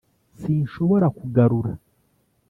sinshobora 0.39 1.07
kugarura, 1.17 1.71